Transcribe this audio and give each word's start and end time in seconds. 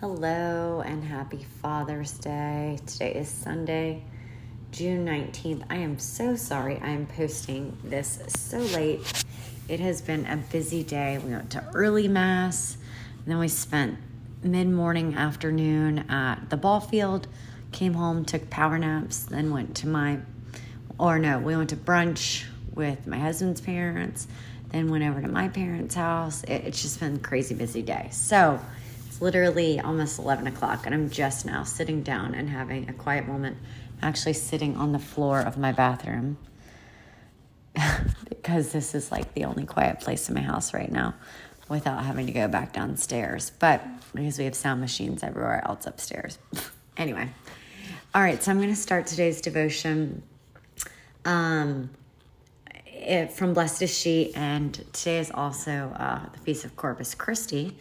Hello 0.00 0.80
and 0.86 1.02
happy 1.02 1.44
Father's 1.60 2.12
Day. 2.12 2.78
Today 2.86 3.14
is 3.14 3.28
Sunday, 3.28 4.04
June 4.70 5.04
19th. 5.04 5.64
I 5.68 5.78
am 5.78 5.98
so 5.98 6.36
sorry 6.36 6.78
I 6.80 6.90
am 6.90 7.04
posting 7.06 7.76
this 7.82 8.20
so 8.28 8.58
late. 8.58 9.24
It 9.66 9.80
has 9.80 10.00
been 10.00 10.24
a 10.26 10.36
busy 10.36 10.84
day. 10.84 11.18
We 11.18 11.32
went 11.32 11.50
to 11.50 11.64
early 11.74 12.06
mass, 12.06 12.76
then 13.26 13.40
we 13.40 13.48
spent 13.48 13.98
mid 14.40 14.68
morning, 14.68 15.16
afternoon 15.16 16.08
at 16.08 16.48
the 16.48 16.56
ball 16.56 16.78
field, 16.78 17.26
came 17.72 17.94
home, 17.94 18.24
took 18.24 18.48
power 18.50 18.78
naps, 18.78 19.24
then 19.24 19.50
went 19.50 19.74
to 19.78 19.88
my, 19.88 20.20
or 20.96 21.18
no, 21.18 21.40
we 21.40 21.56
went 21.56 21.70
to 21.70 21.76
brunch 21.76 22.44
with 22.72 23.04
my 23.08 23.18
husband's 23.18 23.60
parents, 23.60 24.28
then 24.68 24.90
went 24.90 25.02
over 25.02 25.20
to 25.20 25.28
my 25.28 25.48
parents' 25.48 25.96
house. 25.96 26.44
It, 26.44 26.66
it's 26.66 26.82
just 26.82 27.00
been 27.00 27.16
a 27.16 27.18
crazy 27.18 27.56
busy 27.56 27.82
day. 27.82 28.10
So, 28.12 28.60
literally 29.20 29.80
almost 29.80 30.18
11 30.18 30.46
o'clock, 30.46 30.86
and 30.86 30.94
I'm 30.94 31.10
just 31.10 31.46
now 31.46 31.64
sitting 31.64 32.02
down 32.02 32.34
and 32.34 32.48
having 32.48 32.88
a 32.88 32.92
quiet 32.92 33.26
moment, 33.26 33.56
actually 34.02 34.34
sitting 34.34 34.76
on 34.76 34.92
the 34.92 34.98
floor 34.98 35.40
of 35.40 35.58
my 35.58 35.72
bathroom 35.72 36.38
because 38.28 38.72
this 38.72 38.94
is 38.94 39.10
like 39.10 39.34
the 39.34 39.44
only 39.44 39.64
quiet 39.64 40.00
place 40.00 40.28
in 40.28 40.34
my 40.34 40.40
house 40.40 40.72
right 40.72 40.90
now 40.90 41.14
without 41.68 42.04
having 42.04 42.26
to 42.26 42.32
go 42.32 42.48
back 42.48 42.72
downstairs. 42.72 43.52
But 43.58 43.82
because 44.14 44.38
we 44.38 44.44
have 44.44 44.54
sound 44.54 44.80
machines 44.80 45.22
everywhere 45.22 45.62
else 45.66 45.86
upstairs. 45.86 46.38
anyway, 46.96 47.28
all 48.14 48.22
right, 48.22 48.42
so 48.42 48.50
I'm 48.50 48.58
going 48.58 48.70
to 48.70 48.76
start 48.76 49.06
today's 49.06 49.40
devotion. 49.40 50.22
Um, 51.24 51.90
it, 52.86 53.32
from 53.32 53.54
Blessed 53.54 53.82
is 53.82 53.96
She, 53.96 54.34
and 54.34 54.74
today 54.92 55.18
is 55.18 55.30
also 55.30 55.92
uh, 55.96 56.20
the 56.32 56.38
Feast 56.38 56.64
of 56.64 56.74
Corpus 56.76 57.14
Christi. 57.14 57.76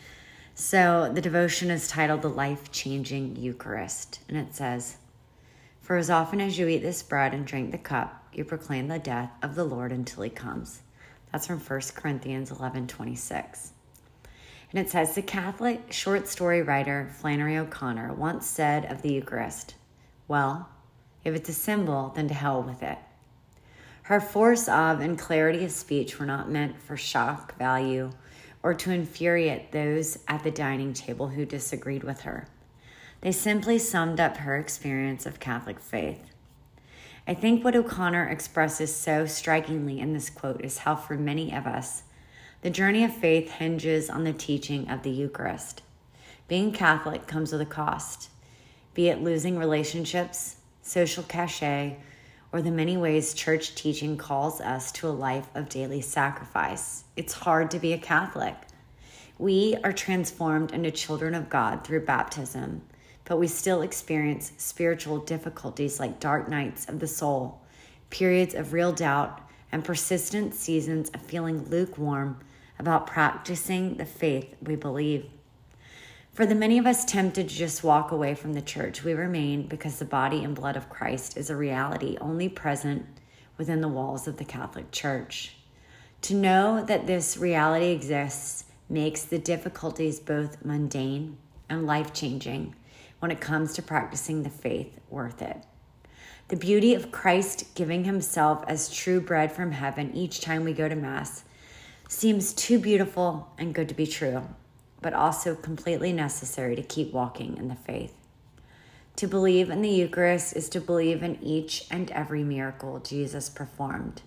So 0.59 1.11
the 1.13 1.21
devotion 1.21 1.69
is 1.69 1.87
titled 1.87 2.23
The 2.23 2.29
Life 2.29 2.71
Changing 2.71 3.35
Eucharist, 3.35 4.21
and 4.27 4.35
it 4.35 4.55
says, 4.55 4.97
For 5.81 5.97
as 5.97 6.09
often 6.09 6.41
as 6.41 6.57
you 6.57 6.67
eat 6.67 6.81
this 6.81 7.03
bread 7.03 7.31
and 7.35 7.45
drink 7.45 7.69
the 7.69 7.77
cup, 7.77 8.25
you 8.33 8.43
proclaim 8.43 8.87
the 8.87 8.97
death 8.97 9.29
of 9.43 9.53
the 9.53 9.63
Lord 9.63 9.91
until 9.91 10.23
he 10.23 10.31
comes. 10.31 10.81
That's 11.31 11.45
from 11.45 11.59
1 11.59 11.81
Corinthians 11.93 12.49
11 12.49 12.87
26. 12.87 13.73
And 14.71 14.79
it 14.79 14.89
says, 14.89 15.13
The 15.13 15.21
Catholic 15.21 15.93
short 15.93 16.27
story 16.27 16.63
writer 16.63 17.07
Flannery 17.19 17.55
O'Connor 17.55 18.13
once 18.15 18.47
said 18.47 18.85
of 18.85 19.03
the 19.03 19.13
Eucharist, 19.13 19.75
Well, 20.27 20.69
if 21.23 21.35
it's 21.35 21.49
a 21.49 21.53
symbol, 21.53 22.13
then 22.15 22.29
to 22.29 22.33
hell 22.33 22.63
with 22.63 22.81
it. 22.81 22.97
Her 24.01 24.19
force 24.19 24.67
of 24.67 25.01
and 25.01 25.19
clarity 25.19 25.63
of 25.65 25.71
speech 25.71 26.17
were 26.17 26.25
not 26.25 26.49
meant 26.49 26.81
for 26.81 26.97
shock 26.97 27.55
value 27.59 28.09
or 28.63 28.73
to 28.73 28.91
infuriate 28.91 29.71
those 29.71 30.19
at 30.27 30.43
the 30.43 30.51
dining 30.51 30.93
table 30.93 31.29
who 31.29 31.45
disagreed 31.45 32.03
with 32.03 32.21
her. 32.21 32.47
They 33.21 33.31
simply 33.31 33.79
summed 33.79 34.19
up 34.19 34.37
her 34.37 34.57
experience 34.57 35.25
of 35.25 35.39
Catholic 35.39 35.79
faith. 35.79 36.31
I 37.27 37.33
think 37.33 37.63
what 37.63 37.75
O'Connor 37.75 38.29
expresses 38.29 38.95
so 38.95 39.25
strikingly 39.25 39.99
in 39.99 40.13
this 40.13 40.29
quote 40.29 40.63
is 40.63 40.79
how, 40.79 40.95
for 40.95 41.15
many 41.15 41.53
of 41.53 41.67
us, 41.67 42.03
the 42.61 42.69
journey 42.69 43.03
of 43.03 43.13
faith 43.13 43.51
hinges 43.51 44.09
on 44.09 44.23
the 44.23 44.33
teaching 44.33 44.89
of 44.89 45.03
the 45.03 45.11
Eucharist. 45.11 45.81
Being 46.47 46.71
Catholic 46.71 47.27
comes 47.27 47.51
with 47.51 47.61
a 47.61 47.65
cost, 47.65 48.29
be 48.93 49.09
it 49.09 49.21
losing 49.21 49.57
relationships, 49.57 50.55
social 50.81 51.23
cachet, 51.23 51.97
or 52.51 52.61
the 52.61 52.71
many 52.71 52.97
ways 52.97 53.33
church 53.33 53.75
teaching 53.75 54.17
calls 54.17 54.61
us 54.61 54.91
to 54.93 55.07
a 55.07 55.09
life 55.09 55.47
of 55.55 55.69
daily 55.69 56.01
sacrifice. 56.01 57.03
It's 57.15 57.33
hard 57.33 57.71
to 57.71 57.79
be 57.79 57.93
a 57.93 57.97
Catholic. 57.97 58.55
We 59.37 59.75
are 59.83 59.93
transformed 59.93 60.71
into 60.71 60.89
children 60.89 61.35
of 61.35 61.49
God 61.49 61.83
through 61.83 62.05
baptism, 62.05 62.81
but 63.25 63.37
we 63.37 63.47
still 63.47 63.81
experience 63.81 64.53
spiritual 64.57 65.19
difficulties 65.19 65.99
like 65.99 66.19
dark 66.19 66.49
nights 66.49 66.87
of 66.87 66.99
the 66.99 67.07
soul, 67.07 67.61
periods 68.09 68.55
of 68.55 68.73
real 68.73 68.93
doubt, 68.93 69.41
and 69.71 69.83
persistent 69.83 70.55
seasons 70.55 71.09
of 71.09 71.21
feeling 71.21 71.69
lukewarm 71.69 72.39
about 72.79 73.07
practicing 73.07 73.97
the 73.97 74.05
faith 74.05 74.55
we 74.61 74.75
believe. 74.75 75.25
For 76.37 76.45
the 76.45 76.53
many 76.53 76.77
of 76.77 76.85
us 76.85 77.03
tempted 77.03 77.49
to 77.49 77.55
just 77.55 77.83
walk 77.83 78.11
away 78.11 78.35
from 78.35 78.53
the 78.53 78.61
church, 78.61 79.03
we 79.03 79.13
remain 79.13 79.65
because 79.65 79.97
the 79.97 80.05
body 80.05 80.43
and 80.43 80.53
blood 80.53 80.77
of 80.77 80.87
Christ 80.87 81.35
is 81.35 81.49
a 81.49 81.55
reality 81.55 82.15
only 82.21 82.47
present 82.47 83.07
within 83.57 83.81
the 83.81 83.87
walls 83.87 84.27
of 84.27 84.37
the 84.37 84.45
Catholic 84.45 84.91
Church. 84.91 85.55
To 86.21 86.35
know 86.35 86.85
that 86.85 87.07
this 87.07 87.37
reality 87.37 87.87
exists 87.87 88.65
makes 88.87 89.23
the 89.23 89.39
difficulties 89.39 90.19
both 90.19 90.63
mundane 90.63 91.37
and 91.69 91.87
life 91.87 92.13
changing 92.13 92.75
when 93.17 93.31
it 93.31 93.41
comes 93.41 93.73
to 93.73 93.81
practicing 93.81 94.43
the 94.43 94.51
faith 94.51 94.99
worth 95.09 95.41
it. 95.41 95.63
The 96.49 96.55
beauty 96.55 96.93
of 96.93 97.11
Christ 97.11 97.73
giving 97.73 98.03
himself 98.03 98.63
as 98.67 98.93
true 98.93 99.21
bread 99.21 99.51
from 99.51 99.71
heaven 99.71 100.13
each 100.13 100.41
time 100.41 100.65
we 100.65 100.73
go 100.73 100.87
to 100.87 100.95
Mass 100.95 101.45
seems 102.07 102.53
too 102.53 102.77
beautiful 102.77 103.51
and 103.57 103.73
good 103.73 103.89
to 103.89 103.95
be 103.95 104.05
true 104.05 104.43
but 105.01 105.13
also 105.13 105.55
completely 105.55 106.11
necessary 106.11 106.75
to 106.75 106.81
keep 106.81 107.13
walking 107.13 107.57
in 107.57 107.67
the 107.67 107.75
faith. 107.75 108.13
To 109.17 109.27
believe 109.27 109.69
in 109.69 109.81
the 109.81 109.89
Eucharist 109.89 110.55
is 110.55 110.69
to 110.69 110.79
believe 110.79 111.23
in 111.23 111.41
each 111.41 111.85
and 111.89 112.11
every 112.11 112.43
miracle 112.43 112.99
Jesus 112.99 113.49
performed. 113.49 114.21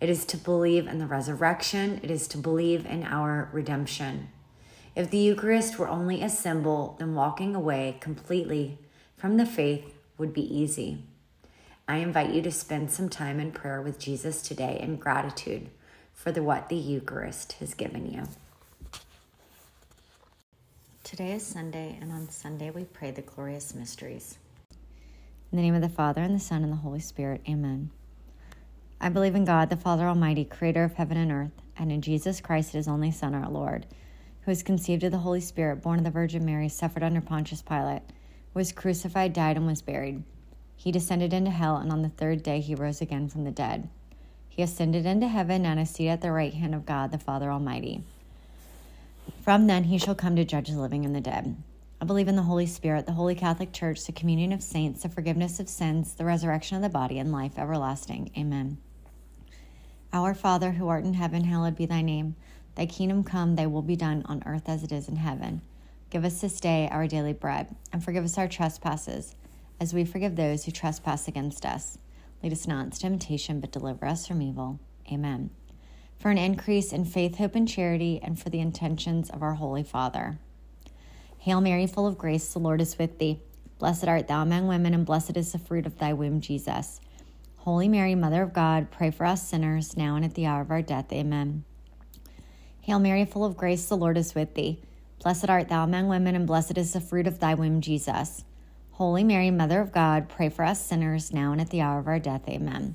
It 0.00 0.10
is 0.10 0.24
to 0.26 0.36
believe 0.36 0.86
in 0.86 0.98
the 0.98 1.06
resurrection, 1.06 2.00
it 2.02 2.10
is 2.10 2.26
to 2.28 2.38
believe 2.38 2.84
in 2.84 3.04
our 3.04 3.48
redemption. 3.52 4.28
If 4.94 5.10
the 5.10 5.18
Eucharist 5.18 5.78
were 5.78 5.88
only 5.88 6.22
a 6.22 6.28
symbol, 6.28 6.96
then 6.98 7.14
walking 7.14 7.54
away 7.54 7.98
completely 8.00 8.78
from 9.16 9.36
the 9.36 9.46
faith 9.46 9.94
would 10.18 10.32
be 10.32 10.42
easy. 10.42 11.04
I 11.88 11.98
invite 11.98 12.34
you 12.34 12.42
to 12.42 12.50
spend 12.50 12.90
some 12.90 13.08
time 13.08 13.38
in 13.38 13.52
prayer 13.52 13.80
with 13.80 13.98
Jesus 13.98 14.42
today 14.42 14.78
in 14.80 14.96
gratitude 14.96 15.68
for 16.12 16.32
the, 16.32 16.42
what 16.42 16.68
the 16.68 16.76
Eucharist 16.76 17.52
has 17.54 17.74
given 17.74 18.12
you. 18.12 18.24
Today 21.06 21.34
is 21.34 21.46
Sunday, 21.46 21.96
and 22.00 22.10
on 22.10 22.28
Sunday 22.30 22.70
we 22.70 22.82
pray 22.82 23.12
the 23.12 23.22
glorious 23.22 23.76
mysteries. 23.76 24.38
In 25.52 25.56
the 25.56 25.62
name 25.62 25.76
of 25.76 25.80
the 25.80 25.88
Father, 25.88 26.20
and 26.20 26.34
the 26.34 26.40
Son, 26.40 26.64
and 26.64 26.72
the 26.72 26.78
Holy 26.78 26.98
Spirit, 26.98 27.42
amen. 27.48 27.92
I 29.00 29.08
believe 29.08 29.36
in 29.36 29.44
God, 29.44 29.70
the 29.70 29.76
Father 29.76 30.08
Almighty, 30.08 30.44
creator 30.44 30.82
of 30.82 30.94
heaven 30.94 31.16
and 31.16 31.30
earth, 31.30 31.62
and 31.78 31.92
in 31.92 32.02
Jesus 32.02 32.40
Christ, 32.40 32.72
his 32.72 32.88
only 32.88 33.12
Son, 33.12 33.36
our 33.36 33.48
Lord, 33.48 33.86
who 34.40 34.50
was 34.50 34.64
conceived 34.64 35.04
of 35.04 35.12
the 35.12 35.18
Holy 35.18 35.40
Spirit, 35.40 35.80
born 35.80 36.00
of 36.00 36.04
the 36.04 36.10
Virgin 36.10 36.44
Mary, 36.44 36.68
suffered 36.68 37.04
under 37.04 37.20
Pontius 37.20 37.62
Pilate, 37.62 38.02
was 38.52 38.72
crucified, 38.72 39.32
died, 39.32 39.56
and 39.56 39.68
was 39.68 39.82
buried. 39.82 40.24
He 40.74 40.90
descended 40.90 41.32
into 41.32 41.52
hell, 41.52 41.76
and 41.76 41.92
on 41.92 42.02
the 42.02 42.08
third 42.08 42.42
day 42.42 42.58
he 42.58 42.74
rose 42.74 43.00
again 43.00 43.28
from 43.28 43.44
the 43.44 43.52
dead. 43.52 43.88
He 44.48 44.60
ascended 44.60 45.06
into 45.06 45.28
heaven 45.28 45.66
and 45.66 45.78
is 45.78 45.88
seated 45.88 46.10
at 46.10 46.20
the 46.20 46.32
right 46.32 46.54
hand 46.54 46.74
of 46.74 46.84
God, 46.84 47.12
the 47.12 47.18
Father 47.18 47.52
Almighty. 47.52 48.02
From 49.42 49.66
then 49.66 49.84
he 49.84 49.98
shall 49.98 50.14
come 50.14 50.36
to 50.36 50.44
judge 50.44 50.68
the 50.68 50.80
living 50.80 51.04
and 51.04 51.14
the 51.14 51.20
dead. 51.20 51.56
I 52.00 52.04
believe 52.04 52.28
in 52.28 52.36
the 52.36 52.42
Holy 52.42 52.66
Spirit, 52.66 53.06
the 53.06 53.12
Holy 53.12 53.34
Catholic 53.34 53.72
Church, 53.72 54.04
the 54.04 54.12
communion 54.12 54.52
of 54.52 54.62
saints, 54.62 55.02
the 55.02 55.08
forgiveness 55.08 55.60
of 55.60 55.68
sins, 55.68 56.14
the 56.14 56.24
resurrection 56.24 56.76
of 56.76 56.82
the 56.82 56.88
body, 56.88 57.18
and 57.18 57.32
life 57.32 57.58
everlasting. 57.58 58.30
Amen. 58.36 58.78
Our 60.12 60.34
Father, 60.34 60.72
who 60.72 60.88
art 60.88 61.04
in 61.04 61.14
heaven, 61.14 61.44
hallowed 61.44 61.76
be 61.76 61.86
thy 61.86 62.02
name. 62.02 62.36
Thy 62.74 62.86
kingdom 62.86 63.24
come, 63.24 63.56
thy 63.56 63.66
will 63.66 63.82
be 63.82 63.96
done 63.96 64.22
on 64.26 64.42
earth 64.46 64.68
as 64.68 64.82
it 64.82 64.92
is 64.92 65.08
in 65.08 65.16
heaven. 65.16 65.62
Give 66.10 66.24
us 66.24 66.40
this 66.40 66.60
day 66.60 66.88
our 66.90 67.06
daily 67.06 67.32
bread, 67.32 67.74
and 67.92 68.04
forgive 68.04 68.24
us 68.24 68.36
our 68.38 68.48
trespasses, 68.48 69.34
as 69.80 69.94
we 69.94 70.04
forgive 70.04 70.36
those 70.36 70.64
who 70.64 70.72
trespass 70.72 71.28
against 71.28 71.64
us. 71.64 71.98
Lead 72.42 72.52
us 72.52 72.66
not 72.66 72.84
into 72.84 72.98
temptation, 72.98 73.60
but 73.60 73.72
deliver 73.72 74.06
us 74.06 74.26
from 74.26 74.42
evil. 74.42 74.78
Amen 75.10 75.50
for 76.18 76.30
an 76.30 76.38
increase 76.38 76.92
in 76.92 77.04
faith, 77.04 77.36
hope, 77.36 77.54
and 77.54 77.68
charity, 77.68 78.20
and 78.22 78.38
for 78.38 78.50
the 78.50 78.60
intentions 78.60 79.30
of 79.30 79.42
our 79.42 79.54
Holy 79.54 79.82
Father. 79.82 80.38
Hail 81.38 81.60
Mary, 81.60 81.86
full 81.86 82.06
of 82.06 82.18
grace, 82.18 82.52
the 82.52 82.58
Lord 82.58 82.80
is 82.80 82.98
with 82.98 83.18
thee. 83.18 83.40
Blessed 83.78 84.08
art 84.08 84.26
thou 84.26 84.42
among 84.42 84.66
women, 84.66 84.94
and 84.94 85.06
blessed 85.06 85.36
is 85.36 85.52
the 85.52 85.58
fruit 85.58 85.86
of 85.86 85.98
thy 85.98 86.12
womb, 86.12 86.40
Jesus. 86.40 87.00
Holy 87.58 87.88
Mary, 87.88 88.14
Mother 88.14 88.42
of 88.42 88.52
God, 88.52 88.90
pray 88.90 89.10
for 89.10 89.26
us 89.26 89.46
sinners, 89.46 89.96
now 89.96 90.16
and 90.16 90.24
at 90.24 90.34
the 90.34 90.46
hour 90.46 90.62
of 90.62 90.70
our 90.70 90.82
death. 90.82 91.12
Amen. 91.12 91.64
Hail 92.80 92.98
Mary, 92.98 93.24
full 93.24 93.44
of 93.44 93.56
grace, 93.56 93.86
the 93.86 93.96
Lord 93.96 94.16
is 94.16 94.34
with 94.34 94.54
thee. 94.54 94.80
Blessed 95.22 95.50
art 95.50 95.68
thou 95.68 95.84
among 95.84 96.08
women, 96.08 96.34
and 96.34 96.46
blessed 96.46 96.78
is 96.78 96.92
the 96.92 97.00
fruit 97.00 97.26
of 97.26 97.40
thy 97.40 97.54
womb, 97.54 97.80
Jesus. 97.80 98.44
Holy 98.92 99.24
Mary, 99.24 99.50
Mother 99.50 99.80
of 99.80 99.92
God, 99.92 100.28
pray 100.28 100.48
for 100.48 100.64
us 100.64 100.84
sinners, 100.84 101.32
now 101.32 101.52
and 101.52 101.60
at 101.60 101.70
the 101.70 101.80
hour 101.80 101.98
of 101.98 102.06
our 102.06 102.18
death. 102.18 102.48
Amen. 102.48 102.94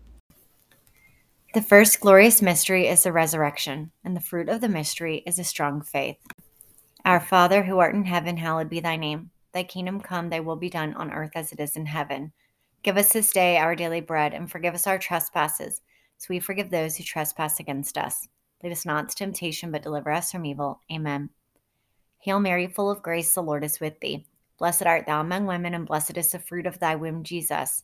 The 1.53 1.61
first 1.61 1.99
glorious 1.99 2.41
mystery 2.41 2.87
is 2.87 3.03
the 3.03 3.11
resurrection, 3.11 3.91
and 4.05 4.15
the 4.15 4.21
fruit 4.21 4.47
of 4.47 4.61
the 4.61 4.69
mystery 4.69 5.21
is 5.25 5.37
a 5.37 5.43
strong 5.43 5.81
faith. 5.81 6.15
Our 7.03 7.19
Father, 7.19 7.63
who 7.63 7.79
art 7.79 7.93
in 7.93 8.05
heaven, 8.05 8.37
hallowed 8.37 8.69
be 8.69 8.79
thy 8.79 8.95
name. 8.95 9.31
Thy 9.51 9.63
kingdom 9.63 9.99
come, 9.99 10.29
thy 10.29 10.39
will 10.39 10.55
be 10.55 10.69
done 10.69 10.93
on 10.93 11.11
earth 11.11 11.31
as 11.35 11.51
it 11.51 11.59
is 11.59 11.75
in 11.75 11.87
heaven. 11.87 12.31
Give 12.83 12.95
us 12.95 13.11
this 13.11 13.33
day 13.33 13.57
our 13.57 13.75
daily 13.75 13.99
bread, 13.99 14.33
and 14.33 14.49
forgive 14.49 14.73
us 14.73 14.87
our 14.87 14.97
trespasses, 14.97 15.81
as 16.17 16.29
we 16.29 16.39
forgive 16.39 16.69
those 16.69 16.95
who 16.95 17.03
trespass 17.03 17.59
against 17.59 17.97
us. 17.97 18.29
Lead 18.63 18.71
us 18.71 18.85
not 18.85 19.03
into 19.03 19.15
temptation, 19.15 19.73
but 19.73 19.83
deliver 19.83 20.09
us 20.09 20.31
from 20.31 20.45
evil. 20.45 20.79
Amen. 20.89 21.31
Hail 22.19 22.39
Mary, 22.39 22.67
full 22.67 22.89
of 22.89 23.01
grace, 23.01 23.33
the 23.33 23.43
Lord 23.43 23.65
is 23.65 23.81
with 23.81 23.99
thee. 23.99 24.25
Blessed 24.57 24.83
art 24.83 25.05
thou 25.05 25.19
among 25.19 25.47
women, 25.47 25.73
and 25.73 25.85
blessed 25.85 26.15
is 26.15 26.31
the 26.31 26.39
fruit 26.39 26.65
of 26.65 26.79
thy 26.79 26.95
womb, 26.95 27.25
Jesus. 27.25 27.83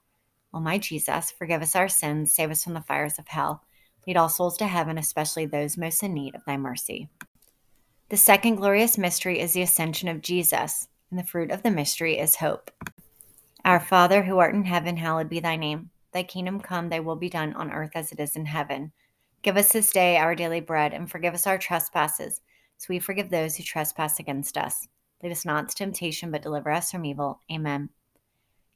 O 0.53 0.59
my 0.59 0.77
Jesus, 0.77 1.31
forgive 1.31 1.61
us 1.61 1.75
our 1.75 1.87
sins, 1.87 2.33
save 2.33 2.51
us 2.51 2.63
from 2.63 2.73
the 2.73 2.81
fires 2.81 3.17
of 3.17 3.27
hell. 3.27 3.63
Lead 4.05 4.17
all 4.17 4.29
souls 4.29 4.57
to 4.57 4.67
heaven, 4.67 4.97
especially 4.97 5.45
those 5.45 5.77
most 5.77 6.03
in 6.03 6.13
need 6.13 6.35
of 6.35 6.43
thy 6.45 6.57
mercy. 6.57 7.09
The 8.09 8.17
second 8.17 8.55
glorious 8.55 8.97
mystery 8.97 9.39
is 9.39 9.53
the 9.53 9.61
ascension 9.61 10.09
of 10.09 10.21
Jesus, 10.21 10.87
and 11.09 11.19
the 11.19 11.23
fruit 11.23 11.51
of 11.51 11.63
the 11.63 11.71
mystery 11.71 12.17
is 12.17 12.35
hope. 12.37 12.71
Our 13.63 13.79
Father, 13.79 14.23
who 14.23 14.39
art 14.39 14.55
in 14.55 14.65
heaven, 14.65 14.97
hallowed 14.97 15.29
be 15.29 15.39
thy 15.39 15.55
name. 15.55 15.91
Thy 16.11 16.23
kingdom 16.23 16.59
come, 16.59 16.89
thy 16.89 16.99
will 16.99 17.15
be 17.15 17.29
done 17.29 17.53
on 17.53 17.71
earth 17.71 17.91
as 17.95 18.11
it 18.11 18.19
is 18.19 18.35
in 18.35 18.45
heaven. 18.45 18.91
Give 19.43 19.55
us 19.55 19.71
this 19.71 19.91
day 19.91 20.17
our 20.17 20.35
daily 20.35 20.59
bread, 20.59 20.93
and 20.93 21.09
forgive 21.09 21.33
us 21.33 21.47
our 21.47 21.57
trespasses 21.57 22.41
so 22.81 22.87
we 22.89 22.97
forgive 22.97 23.29
those 23.29 23.55
who 23.55 23.63
trespass 23.63 24.19
against 24.19 24.57
us. 24.57 24.87
Lead 25.21 25.31
us 25.31 25.45
not 25.45 25.65
into 25.65 25.75
temptation, 25.75 26.31
but 26.31 26.41
deliver 26.41 26.71
us 26.71 26.91
from 26.91 27.05
evil. 27.05 27.39
Amen. 27.51 27.89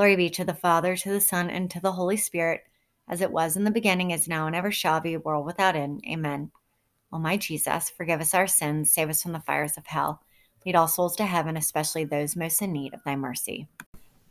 Glory 0.00 0.16
be 0.16 0.30
to 0.30 0.46
the 0.46 0.54
Father, 0.54 0.96
to 0.96 1.12
the 1.12 1.20
Son, 1.20 1.50
and 1.50 1.70
to 1.70 1.78
the 1.78 1.92
Holy 1.92 2.16
Spirit, 2.16 2.62
as 3.06 3.20
it 3.20 3.30
was 3.30 3.54
in 3.54 3.64
the 3.64 3.70
beginning, 3.70 4.12
is 4.12 4.26
now, 4.26 4.46
and 4.46 4.56
ever 4.56 4.72
shall 4.72 4.98
be, 4.98 5.14
world 5.18 5.44
without 5.44 5.76
end. 5.76 6.02
Amen. 6.10 6.50
O 7.12 7.18
my 7.18 7.36
Jesus, 7.36 7.90
forgive 7.90 8.18
us 8.22 8.32
our 8.32 8.46
sins, 8.46 8.90
save 8.90 9.10
us 9.10 9.22
from 9.22 9.32
the 9.32 9.40
fires 9.40 9.76
of 9.76 9.86
hell. 9.86 10.22
Lead 10.64 10.74
all 10.74 10.88
souls 10.88 11.14
to 11.16 11.26
heaven, 11.26 11.54
especially 11.54 12.06
those 12.06 12.34
most 12.34 12.62
in 12.62 12.72
need 12.72 12.94
of 12.94 13.04
thy 13.04 13.14
mercy. 13.14 13.68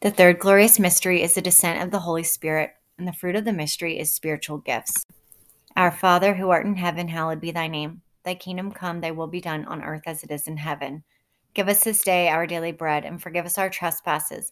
The 0.02 0.10
third 0.10 0.40
glorious 0.40 0.80
mystery 0.80 1.22
is 1.22 1.36
the 1.36 1.42
descent 1.44 1.84
of 1.84 1.92
the 1.92 2.00
Holy 2.00 2.24
Spirit, 2.24 2.72
and 2.98 3.08
the 3.08 3.14
fruit 3.14 3.36
of 3.36 3.46
the 3.46 3.54
mystery 3.54 4.00
is 4.00 4.12
spiritual 4.12 4.58
gifts. 4.58 5.06
Our 5.76 5.92
Father, 5.92 6.34
who 6.34 6.50
art 6.50 6.66
in 6.66 6.78
heaven, 6.78 7.08
hallowed 7.08 7.42
be 7.42 7.52
thy 7.52 7.68
name. 7.68 8.02
Thy 8.24 8.34
kingdom 8.34 8.72
come, 8.72 9.02
thy 9.02 9.12
will 9.12 9.28
be 9.28 9.40
done 9.40 9.66
on 9.66 9.84
earth 9.84 10.08
as 10.08 10.24
it 10.24 10.32
is 10.32 10.48
in 10.48 10.58
heaven. 10.58 11.04
Give 11.54 11.68
us 11.68 11.84
this 11.84 12.02
day 12.02 12.28
our 12.28 12.48
daily 12.48 12.72
bread, 12.72 13.06
and 13.06 13.22
forgive 13.22 13.46
us 13.46 13.60
our 13.60 13.70
trespasses, 13.70 14.52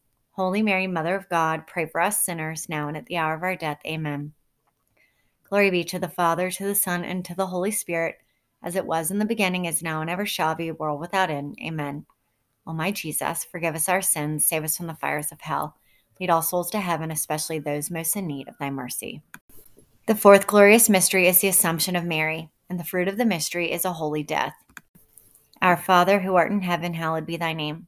Holy 0.31 0.61
Mary, 0.61 0.87
Mother 0.87 1.15
of 1.15 1.27
God, 1.27 1.67
pray 1.67 1.85
for 1.85 1.99
us 1.99 2.23
sinners, 2.23 2.69
now 2.69 2.87
and 2.87 2.95
at 2.95 3.05
the 3.05 3.17
hour 3.17 3.33
of 3.33 3.43
our 3.43 3.55
death. 3.55 3.79
Amen. 3.85 4.31
Glory 5.49 5.69
be 5.69 5.83
to 5.83 5.99
the 5.99 6.07
Father, 6.07 6.49
to 6.49 6.63
the 6.63 6.73
Son, 6.73 7.03
and 7.03 7.25
to 7.25 7.35
the 7.35 7.47
Holy 7.47 7.71
Spirit, 7.71 8.15
as 8.63 8.77
it 8.77 8.85
was 8.85 9.11
in 9.11 9.19
the 9.19 9.25
beginning, 9.25 9.65
is 9.65 9.83
now, 9.83 9.99
and 9.99 10.09
ever 10.09 10.25
shall 10.25 10.55
be, 10.55 10.71
world 10.71 11.01
without 11.01 11.29
end. 11.29 11.57
Amen. 11.61 12.05
O 12.65 12.71
my 12.71 12.91
Jesus, 12.91 13.43
forgive 13.43 13.75
us 13.75 13.89
our 13.89 14.01
sins, 14.01 14.45
save 14.45 14.63
us 14.63 14.77
from 14.77 14.87
the 14.87 14.95
fires 14.95 15.33
of 15.33 15.41
hell. 15.41 15.75
Lead 16.17 16.29
all 16.29 16.41
souls 16.41 16.69
to 16.69 16.79
heaven, 16.79 17.11
especially 17.11 17.59
those 17.59 17.91
most 17.91 18.15
in 18.15 18.27
need 18.27 18.47
of 18.47 18.57
thy 18.57 18.69
mercy. 18.69 19.21
The 20.07 20.15
fourth 20.15 20.47
glorious 20.47 20.87
mystery 20.87 21.27
is 21.27 21.41
the 21.41 21.49
Assumption 21.49 21.97
of 21.97 22.05
Mary, 22.05 22.49
and 22.69 22.79
the 22.79 22.85
fruit 22.85 23.09
of 23.09 23.17
the 23.17 23.25
mystery 23.25 23.69
is 23.69 23.83
a 23.83 23.91
holy 23.91 24.23
death. 24.23 24.55
Our 25.61 25.75
Father, 25.75 26.21
who 26.21 26.35
art 26.35 26.51
in 26.51 26.61
heaven, 26.61 26.93
hallowed 26.93 27.25
be 27.25 27.35
thy 27.35 27.51
name. 27.51 27.87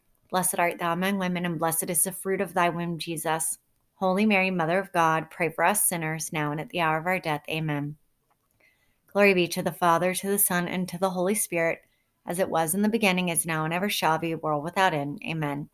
Blessed 0.31 0.59
art 0.59 0.79
thou 0.79 0.93
among 0.93 1.19
women, 1.19 1.45
and 1.45 1.59
blessed 1.59 1.89
is 1.89 2.03
the 2.03 2.11
fruit 2.13 2.39
of 2.39 2.53
thy 2.53 2.69
womb, 2.69 2.97
Jesus. 2.97 3.59
Holy 3.95 4.25
Mary, 4.25 4.49
Mother 4.49 4.79
of 4.79 4.91
God, 4.93 5.29
pray 5.29 5.49
for 5.49 5.65
us 5.65 5.85
sinners, 5.85 6.31
now 6.31 6.51
and 6.51 6.61
at 6.61 6.69
the 6.69 6.79
hour 6.79 6.97
of 6.97 7.05
our 7.05 7.19
death. 7.19 7.43
Amen. 7.49 7.97
Glory 9.11 9.33
be 9.33 9.47
to 9.49 9.61
the 9.61 9.73
Father, 9.73 10.13
to 10.15 10.29
the 10.29 10.39
Son, 10.39 10.69
and 10.69 10.87
to 10.87 10.97
the 10.97 11.09
Holy 11.09 11.35
Spirit, 11.35 11.81
as 12.25 12.39
it 12.39 12.49
was 12.49 12.73
in 12.73 12.81
the 12.81 12.87
beginning, 12.87 13.27
is 13.27 13.45
now, 13.45 13.65
and 13.65 13.73
ever 13.73 13.89
shall 13.89 14.17
be, 14.17 14.33
world 14.33 14.63
without 14.63 14.93
end. 14.93 15.21
Amen. 15.27 15.67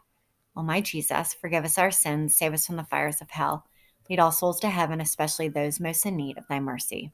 O 0.56 0.64
my 0.64 0.82
Jesus, 0.82 1.36
forgive 1.36 1.64
us 1.64 1.78
our 1.78 1.92
sins, 1.92 2.36
save 2.36 2.54
us 2.54 2.66
from 2.66 2.78
the 2.78 2.84
fires 2.84 3.22
of 3.22 3.30
hell. 3.30 3.64
Lead 4.10 4.20
all 4.20 4.32
souls 4.32 4.60
to 4.62 4.70
heaven, 4.70 5.00
especially 5.00 5.50
those 5.50 5.80
most 5.80 6.04
in 6.04 6.16
need 6.16 6.40
of 6.40 6.48
thy 6.48 6.60
mercy. 6.60 7.12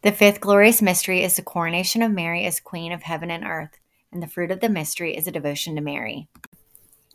The 0.00 0.10
fifth 0.10 0.40
glorious 0.40 0.80
mystery 0.80 1.22
is 1.22 1.36
the 1.36 1.42
coronation 1.42 2.00
of 2.00 2.12
Mary 2.12 2.46
as 2.46 2.60
Queen 2.60 2.92
of 2.92 3.02
heaven 3.02 3.30
and 3.30 3.44
earth, 3.44 3.78
and 4.10 4.22
the 4.22 4.26
fruit 4.26 4.50
of 4.50 4.60
the 4.60 4.70
mystery 4.70 5.14
is 5.14 5.26
a 5.26 5.32
devotion 5.32 5.76
to 5.76 5.82
Mary. 5.82 6.28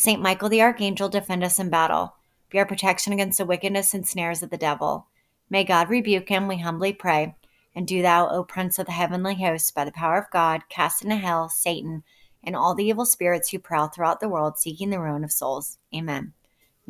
Saint 0.00 0.22
Michael 0.22 0.48
the 0.48 0.62
Archangel, 0.62 1.08
defend 1.08 1.44
us 1.44 1.58
in 1.58 1.68
battle. 1.68 2.14
Be 2.48 2.58
our 2.58 2.64
protection 2.64 3.12
against 3.12 3.38
the 3.38 3.44
wickedness 3.44 3.92
and 3.92 4.06
snares 4.06 4.42
of 4.42 4.48
the 4.48 4.56
devil. 4.56 5.08
May 5.50 5.62
God 5.62 5.90
rebuke 5.90 6.28
him, 6.28 6.48
we 6.48 6.58
humbly 6.58 6.92
pray. 6.92 7.36
And 7.74 7.86
do 7.86 8.00
thou, 8.00 8.28
O 8.28 8.42
Prince 8.42 8.78
of 8.78 8.86
the 8.86 8.92
heavenly 8.92 9.34
hosts, 9.34 9.70
by 9.70 9.84
the 9.84 9.92
power 9.92 10.16
of 10.16 10.30
God, 10.32 10.62
cast 10.70 11.02
into 11.02 11.16
hell 11.16 11.48
Satan 11.50 12.02
and 12.42 12.56
all 12.56 12.74
the 12.74 12.84
evil 12.84 13.04
spirits 13.04 13.50
who 13.50 13.58
prowl 13.58 13.88
throughout 13.88 14.20
the 14.20 14.28
world 14.28 14.58
seeking 14.58 14.88
the 14.88 15.00
ruin 15.00 15.22
of 15.22 15.32
souls. 15.32 15.76
Amen 15.94 16.32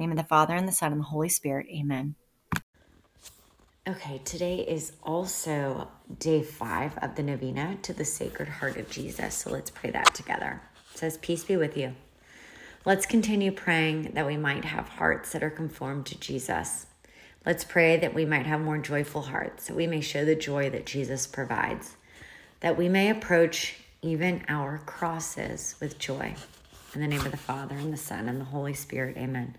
name 0.00 0.10
of 0.10 0.16
the 0.16 0.24
Father, 0.24 0.54
and 0.54 0.66
the 0.66 0.72
Son, 0.72 0.92
and 0.92 1.00
the 1.00 1.06
Holy 1.06 1.28
Spirit. 1.28 1.66
Amen. 1.68 2.14
Okay, 3.88 4.20
today 4.24 4.60
is 4.60 4.92
also 5.02 5.88
day 6.18 6.42
five 6.42 6.96
of 6.98 7.16
the 7.16 7.22
novena 7.22 7.76
to 7.82 7.92
the 7.92 8.04
Sacred 8.04 8.48
Heart 8.48 8.76
of 8.76 8.90
Jesus. 8.90 9.34
So 9.34 9.50
let's 9.50 9.70
pray 9.70 9.90
that 9.90 10.14
together. 10.14 10.62
It 10.92 10.98
says, 10.98 11.18
Peace 11.18 11.44
be 11.44 11.56
with 11.56 11.76
you. 11.76 11.94
Let's 12.86 13.04
continue 13.04 13.52
praying 13.52 14.12
that 14.14 14.26
we 14.26 14.38
might 14.38 14.64
have 14.64 14.88
hearts 14.88 15.32
that 15.32 15.42
are 15.42 15.50
conformed 15.50 16.06
to 16.06 16.18
Jesus. 16.18 16.86
Let's 17.44 17.62
pray 17.62 17.98
that 17.98 18.14
we 18.14 18.24
might 18.24 18.46
have 18.46 18.62
more 18.62 18.78
joyful 18.78 19.20
hearts, 19.20 19.66
that 19.66 19.76
we 19.76 19.86
may 19.86 20.00
show 20.00 20.24
the 20.24 20.34
joy 20.34 20.70
that 20.70 20.86
Jesus 20.86 21.26
provides, 21.26 21.98
that 22.60 22.78
we 22.78 22.88
may 22.88 23.10
approach 23.10 23.76
even 24.00 24.46
our 24.48 24.78
crosses 24.86 25.74
with 25.78 25.98
joy. 25.98 26.34
In 26.94 27.02
the 27.02 27.06
name 27.06 27.20
of 27.20 27.32
the 27.32 27.36
Father, 27.36 27.74
and 27.74 27.92
the 27.92 27.98
Son, 27.98 28.30
and 28.30 28.40
the 28.40 28.46
Holy 28.46 28.72
Spirit, 28.72 29.18
amen. 29.18 29.56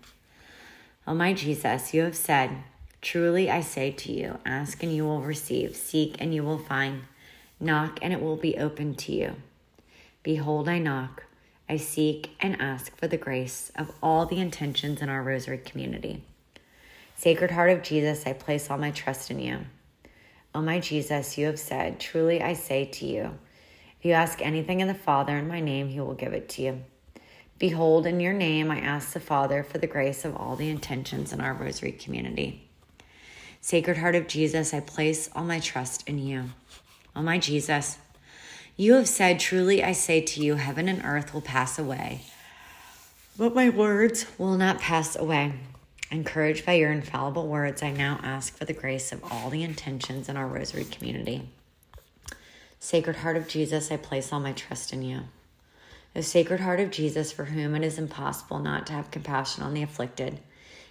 O 1.06 1.14
my 1.14 1.32
Jesus, 1.32 1.94
you 1.94 2.02
have 2.02 2.16
said, 2.16 2.50
Truly 3.02 3.48
I 3.48 3.60
say 3.60 3.92
to 3.92 4.12
you, 4.12 4.38
ask 4.44 4.82
and 4.82 4.92
you 4.92 5.04
will 5.04 5.22
receive, 5.22 5.76
seek 5.76 6.16
and 6.18 6.34
you 6.34 6.42
will 6.42 6.58
find, 6.58 7.02
knock 7.60 8.00
and 8.02 8.12
it 8.12 8.20
will 8.20 8.36
be 8.36 8.58
opened 8.58 8.98
to 8.98 9.12
you. 9.12 9.36
Behold, 10.24 10.68
I 10.68 10.80
knock, 10.80 11.24
I 11.68 11.76
seek 11.76 12.30
and 12.40 12.60
ask 12.60 12.96
for 12.96 13.06
the 13.06 13.16
grace 13.16 13.70
of 13.76 13.92
all 14.02 14.26
the 14.26 14.40
intentions 14.40 15.00
in 15.00 15.08
our 15.08 15.22
Rosary 15.22 15.58
community. 15.58 16.22
Sacred 17.16 17.52
Heart 17.52 17.70
of 17.70 17.82
Jesus, 17.82 18.26
I 18.26 18.32
place 18.32 18.70
all 18.70 18.78
my 18.78 18.90
trust 18.90 19.30
in 19.30 19.38
you. 19.38 19.60
O 20.54 20.60
my 20.60 20.80
Jesus, 20.80 21.38
you 21.38 21.46
have 21.46 21.58
said, 21.58 21.98
Truly 21.98 22.42
I 22.42 22.52
say 22.52 22.84
to 22.84 23.06
you, 23.06 23.38
if 23.98 24.04
you 24.06 24.12
ask 24.12 24.42
anything 24.42 24.80
in 24.80 24.88
the 24.88 24.94
Father 24.94 25.38
in 25.38 25.46
my 25.46 25.60
name, 25.60 25.88
he 25.88 26.00
will 26.00 26.14
give 26.14 26.32
it 26.32 26.48
to 26.50 26.62
you. 26.62 26.82
Behold, 27.58 28.06
in 28.06 28.18
your 28.18 28.32
name, 28.32 28.70
I 28.70 28.80
ask 28.80 29.12
the 29.12 29.20
Father 29.20 29.62
for 29.62 29.78
the 29.78 29.86
grace 29.86 30.24
of 30.24 30.36
all 30.36 30.56
the 30.56 30.68
intentions 30.68 31.32
in 31.32 31.40
our 31.40 31.54
Rosary 31.54 31.92
community. 31.92 32.68
Sacred 33.60 33.98
Heart 33.98 34.16
of 34.16 34.26
Jesus, 34.26 34.74
I 34.74 34.80
place 34.80 35.30
all 35.36 35.44
my 35.44 35.60
trust 35.60 36.08
in 36.08 36.18
you. 36.18 36.46
Oh, 37.14 37.22
my 37.22 37.38
Jesus, 37.38 37.98
you 38.76 38.94
have 38.94 39.08
said, 39.08 39.38
Truly 39.38 39.82
I 39.84 39.92
say 39.92 40.20
to 40.20 40.42
you, 40.42 40.54
heaven 40.56 40.88
and 40.88 41.04
earth 41.04 41.34
will 41.34 41.42
pass 41.42 41.78
away, 41.78 42.22
but 43.36 43.54
my 43.54 43.68
words 43.68 44.26
will 44.38 44.56
not 44.56 44.80
pass 44.80 45.14
away. 45.14 45.54
Encouraged 46.10 46.66
by 46.66 46.74
your 46.74 46.92
infallible 46.92 47.48
words, 47.48 47.82
I 47.82 47.90
now 47.90 48.20
ask 48.22 48.56
for 48.56 48.64
the 48.64 48.74
grace 48.74 49.12
of 49.12 49.24
all 49.30 49.50
the 49.50 49.62
intentions 49.62 50.28
in 50.28 50.36
our 50.36 50.46
Rosary 50.46 50.84
community. 50.84 51.48
Sacred 52.78 53.16
Heart 53.16 53.36
of 53.36 53.48
Jesus, 53.48 53.90
I 53.90 53.96
place 53.96 54.32
all 54.32 54.40
my 54.40 54.52
trust 54.52 54.92
in 54.92 55.02
you. 55.02 55.20
The 56.14 56.22
Sacred 56.22 56.60
Heart 56.60 56.80
of 56.80 56.90
Jesus, 56.90 57.32
for 57.32 57.46
whom 57.46 57.74
it 57.74 57.82
is 57.82 57.98
impossible 57.98 58.58
not 58.58 58.86
to 58.88 58.92
have 58.92 59.10
compassion 59.10 59.62
on 59.62 59.72
the 59.72 59.82
afflicted, 59.82 60.40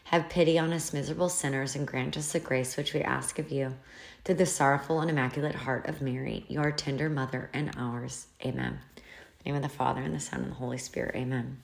have 0.05 0.29
pity 0.29 0.57
on 0.57 0.73
us 0.73 0.93
miserable 0.93 1.29
sinners 1.29 1.75
and 1.75 1.85
grant 1.85 2.17
us 2.17 2.31
the 2.31 2.39
grace 2.39 2.75
which 2.75 2.93
we 2.93 3.01
ask 3.01 3.37
of 3.37 3.51
you 3.51 3.75
through 4.23 4.35
the 4.35 4.45
sorrowful 4.45 5.01
and 5.01 5.09
immaculate 5.09 5.55
heart 5.55 5.87
of 5.87 6.01
Mary, 6.01 6.45
your 6.47 6.71
tender 6.71 7.09
mother 7.09 7.49
and 7.53 7.71
ours. 7.77 8.27
Amen. 8.45 8.79
name 9.45 9.55
of 9.55 9.61
the 9.61 9.69
Father 9.69 10.01
and 10.01 10.13
the 10.13 10.19
Son 10.19 10.41
and 10.41 10.51
the 10.51 10.55
Holy 10.55 10.77
Spirit. 10.77 11.15
Amen. 11.15 11.57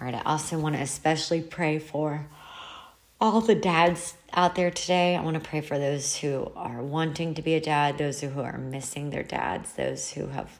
All 0.00 0.06
right, 0.06 0.14
I 0.14 0.22
also 0.22 0.58
want 0.58 0.76
to 0.76 0.80
especially 0.80 1.42
pray 1.42 1.78
for 1.78 2.26
all 3.20 3.42
the 3.42 3.54
dads 3.54 4.14
out 4.32 4.54
there 4.54 4.70
today. 4.70 5.14
I 5.14 5.20
want 5.20 5.34
to 5.42 5.46
pray 5.46 5.60
for 5.60 5.78
those 5.78 6.16
who 6.16 6.50
are 6.56 6.82
wanting 6.82 7.34
to 7.34 7.42
be 7.42 7.54
a 7.54 7.60
dad, 7.60 7.98
those 7.98 8.20
who 8.22 8.40
are 8.40 8.56
missing 8.56 9.10
their 9.10 9.22
dads, 9.22 9.74
those 9.74 10.10
who 10.10 10.28
have 10.28 10.58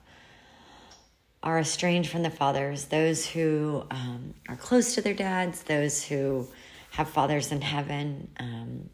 are 1.43 1.59
estranged 1.59 2.11
from 2.11 2.21
their 2.21 2.31
fathers, 2.31 2.87
those 2.87 3.27
who 3.27 3.83
um, 3.91 4.35
are 4.47 4.57
close 4.57 4.95
to 4.95 5.01
their 5.01 5.15
dads, 5.15 5.63
those 5.63 6.05
who 6.05 6.47
have 6.91 7.09
fathers 7.09 7.51
in 7.51 7.63
heaven, 7.63 8.29
um, 8.39 8.91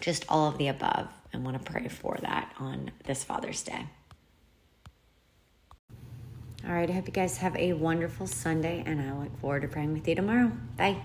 just 0.00 0.24
all 0.28 0.48
of 0.48 0.58
the 0.58 0.68
above. 0.68 1.08
And 1.32 1.44
want 1.44 1.62
to 1.62 1.72
pray 1.72 1.88
for 1.88 2.16
that 2.22 2.54
on 2.58 2.90
this 3.04 3.22
Father's 3.24 3.62
Day. 3.62 3.86
All 6.66 6.72
right, 6.72 6.88
I 6.88 6.92
hope 6.92 7.06
you 7.06 7.12
guys 7.12 7.38
have 7.38 7.54
a 7.56 7.74
wonderful 7.74 8.26
Sunday, 8.26 8.82
and 8.86 9.00
I 9.00 9.12
look 9.16 9.38
forward 9.40 9.62
to 9.62 9.68
praying 9.68 9.92
with 9.92 10.08
you 10.08 10.14
tomorrow. 10.14 10.50
Bye. 10.76 10.96